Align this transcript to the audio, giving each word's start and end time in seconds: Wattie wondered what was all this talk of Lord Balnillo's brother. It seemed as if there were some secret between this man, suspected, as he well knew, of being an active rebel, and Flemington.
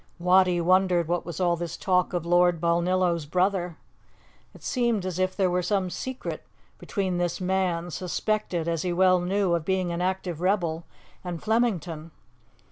Wattie 0.17 0.59
wondered 0.61 1.07
what 1.07 1.27
was 1.27 1.39
all 1.39 1.55
this 1.55 1.77
talk 1.77 2.11
of 2.11 2.25
Lord 2.25 2.59
Balnillo's 2.59 3.27
brother. 3.27 3.77
It 4.51 4.63
seemed 4.63 5.05
as 5.05 5.19
if 5.19 5.35
there 5.35 5.47
were 5.51 5.61
some 5.61 5.91
secret 5.91 6.41
between 6.79 7.17
this 7.17 7.39
man, 7.39 7.91
suspected, 7.91 8.67
as 8.67 8.81
he 8.81 8.91
well 8.91 9.19
knew, 9.19 9.53
of 9.53 9.63
being 9.63 9.91
an 9.91 10.01
active 10.01 10.41
rebel, 10.41 10.85
and 11.23 11.39
Flemington. 11.39 12.09